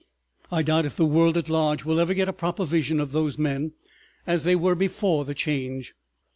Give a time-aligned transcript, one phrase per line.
[0.51, 3.37] I doubt if the world at large will ever get a proper vision of those
[3.37, 3.73] men
[4.25, 5.93] as they were before the Change.